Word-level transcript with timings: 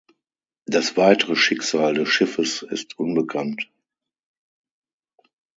Das 0.65 0.97
weitere 0.97 1.35
Schicksal 1.35 1.93
des 1.93 2.09
Schiffes 2.09 2.63
ist 2.63 2.97
unbekannt. 2.97 3.69